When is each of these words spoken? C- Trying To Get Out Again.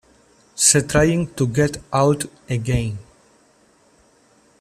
C- 0.55 0.81
Trying 0.81 1.35
To 1.35 1.45
Get 1.45 1.77
Out 1.93 2.25
Again. 2.49 2.97